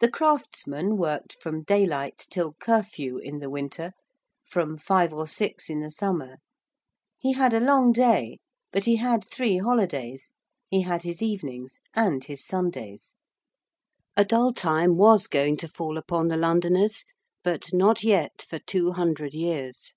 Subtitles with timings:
[0.00, 3.92] The craftsman worked from daylight till curfew in the winter:
[4.44, 6.36] from five or six in the summer:
[7.16, 8.40] he had a long day:
[8.72, 10.32] but he had three holidays:
[10.68, 13.14] he had his evenings: and his Sundays.
[14.18, 17.06] A dull time was going to fall upon the Londoners,
[17.42, 19.94] but not yet for two hundred years.